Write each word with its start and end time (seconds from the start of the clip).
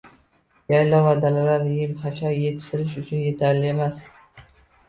Yaylov 0.71 1.03
va 1.07 1.11
dalalar 1.25 1.67
em 1.73 1.93
-xashak 1.99 2.39
etishtirish 2.47 2.99
uchun 3.05 3.23
etarli 3.35 3.71
emas 3.75 4.01